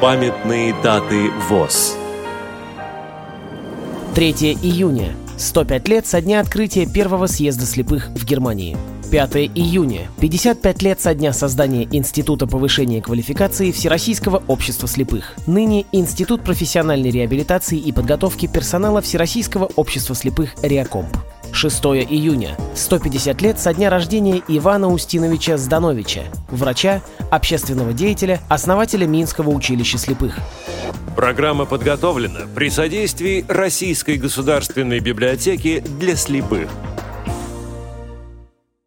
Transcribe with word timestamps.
Памятные 0.00 0.80
даты 0.80 1.28
ВОЗ 1.48 1.96
3 4.14 4.30
июня. 4.62 5.16
105 5.36 5.88
лет 5.88 6.06
со 6.06 6.20
дня 6.20 6.38
открытия 6.38 6.86
первого 6.86 7.26
съезда 7.26 7.66
слепых 7.66 8.08
в 8.10 8.24
Германии. 8.24 8.76
5 9.10 9.36
июня. 9.56 10.02
55 10.20 10.82
лет 10.82 11.00
со 11.00 11.14
дня 11.14 11.32
создания 11.32 11.88
Института 11.90 12.46
повышения 12.46 13.02
квалификации 13.02 13.72
Всероссийского 13.72 14.40
общества 14.46 14.86
слепых. 14.86 15.34
Ныне 15.48 15.84
Институт 15.90 16.44
профессиональной 16.44 17.10
реабилитации 17.10 17.78
и 17.78 17.90
подготовки 17.90 18.46
персонала 18.46 19.00
Всероссийского 19.00 19.68
общества 19.74 20.14
слепых 20.14 20.54
«Реакомп». 20.62 21.08
6 21.52 21.84
июня. 22.08 22.56
150 22.74 23.42
лет 23.42 23.58
со 23.58 23.74
дня 23.74 23.90
рождения 23.90 24.42
Ивана 24.48 24.88
Устиновича 24.88 25.56
Здановича, 25.56 26.22
врача, 26.48 27.02
общественного 27.30 27.92
деятеля, 27.92 28.40
основателя 28.48 29.06
Минского 29.06 29.50
училища 29.50 29.98
слепых. 29.98 30.38
Программа 31.16 31.64
подготовлена 31.64 32.40
при 32.54 32.70
содействии 32.70 33.44
Российской 33.48 34.16
государственной 34.16 35.00
библиотеки 35.00 35.80
для 35.98 36.16
слепых– 36.16 36.68